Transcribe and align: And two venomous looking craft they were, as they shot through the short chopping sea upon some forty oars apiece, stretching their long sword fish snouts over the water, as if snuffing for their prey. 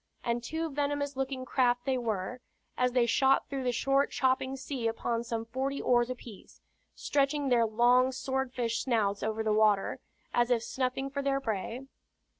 And 0.23 0.43
two 0.43 0.71
venomous 0.71 1.15
looking 1.15 1.45
craft 1.45 1.85
they 1.85 1.95
were, 1.99 2.41
as 2.75 2.93
they 2.93 3.05
shot 3.05 3.47
through 3.47 3.63
the 3.63 3.71
short 3.71 4.09
chopping 4.09 4.55
sea 4.55 4.87
upon 4.87 5.23
some 5.23 5.45
forty 5.45 5.79
oars 5.79 6.09
apiece, 6.09 6.59
stretching 6.95 7.49
their 7.49 7.67
long 7.67 8.11
sword 8.11 8.51
fish 8.51 8.81
snouts 8.83 9.21
over 9.21 9.43
the 9.43 9.53
water, 9.53 9.99
as 10.33 10.49
if 10.49 10.63
snuffing 10.63 11.11
for 11.11 11.21
their 11.21 11.39
prey. 11.39 11.85